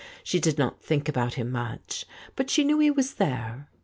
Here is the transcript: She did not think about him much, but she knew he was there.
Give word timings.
She 0.23 0.39
did 0.39 0.57
not 0.57 0.81
think 0.81 1.07
about 1.07 1.35
him 1.35 1.51
much, 1.51 2.07
but 2.35 2.49
she 2.49 2.63
knew 2.63 2.79
he 2.79 2.89
was 2.89 3.13
there. 3.13 3.69